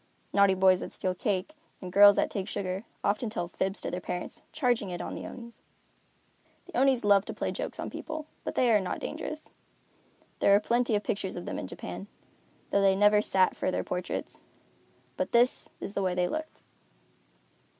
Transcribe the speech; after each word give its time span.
Naughty 0.33 0.55
boys 0.55 0.79
that 0.79 0.91
steal 0.91 1.13
cake, 1.13 1.53
and 1.79 1.93
girls 1.93 2.15
that 2.15 2.31
take 2.31 2.47
sugar, 2.47 2.85
often 3.03 3.29
tell 3.29 3.47
fibs 3.47 3.81
to 3.81 3.91
their 3.91 4.01
parents, 4.01 4.41
charging 4.51 4.89
it 4.89 4.99
on 4.99 5.13
the 5.13 5.27
Onis. 5.27 5.61
The 6.65 6.75
Onis 6.75 7.03
love 7.05 7.23
to 7.25 7.35
play 7.35 7.51
jokes 7.51 7.79
on 7.79 7.91
people, 7.91 8.25
but 8.43 8.55
they 8.55 8.71
are 8.71 8.79
not 8.79 8.97
dangerous. 8.99 9.53
There 10.39 10.55
are 10.55 10.59
plenty 10.59 10.95
of 10.95 11.03
pictures 11.03 11.35
of 11.35 11.45
them 11.45 11.59
in 11.59 11.67
Japan, 11.67 12.07
though 12.71 12.81
they 12.81 12.95
never 12.95 13.21
sat 13.21 13.55
for 13.55 13.69
their 13.69 13.83
portraits, 13.83 14.39
but 15.17 15.33
this 15.33 15.69
is 15.79 15.93
the 15.93 16.01
way 16.01 16.15
they 16.15 16.27
looked. 16.27 16.63